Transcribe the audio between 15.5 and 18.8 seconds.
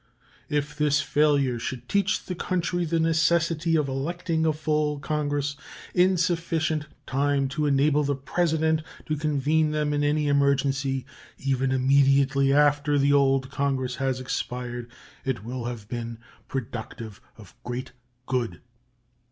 have been productive of great good.